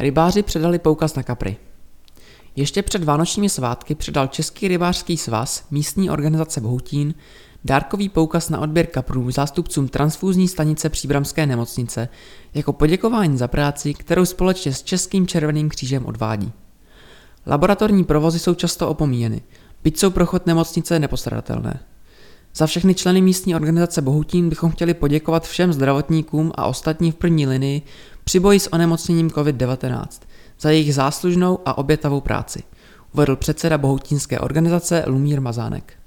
[0.00, 1.56] Rybáři předali poukaz na kapry.
[2.56, 7.14] Ještě před vánočními svátky předal Český rybářský svaz, místní organizace Bohutín,
[7.64, 12.08] dárkový poukaz na odběr kaprů zástupcům transfúzní stanice Příbramské nemocnice
[12.54, 16.52] jako poděkování za práci, kterou společně s Českým červeným křížem odvádí.
[17.46, 19.42] Laboratorní provozy jsou často opomíjeny,
[19.84, 21.80] byť jsou pro chod nemocnice nepostradatelné.
[22.54, 27.46] Za všechny členy místní organizace Bohutín bychom chtěli poděkovat všem zdravotníkům a ostatním v první
[27.46, 27.82] linii
[28.30, 30.06] při boji s onemocněním COVID-19
[30.60, 32.62] za jejich záslužnou a obětavou práci,
[33.14, 35.99] uvedl předseda bohutínské organizace Lumír Mazánek.